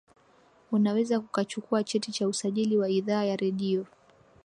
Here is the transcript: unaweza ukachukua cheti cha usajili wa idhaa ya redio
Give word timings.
unaweza 0.71 1.19
ukachukua 1.19 1.83
cheti 1.83 2.11
cha 2.11 2.27
usajili 2.27 2.77
wa 2.77 2.89
idhaa 2.89 3.23
ya 3.23 3.35
redio 3.35 3.85